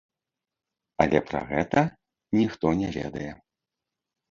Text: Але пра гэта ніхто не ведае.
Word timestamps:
Але 1.05 1.21
пра 1.27 1.41
гэта 1.51 1.85
ніхто 2.39 2.75
не 2.83 2.89
ведае. 2.99 3.31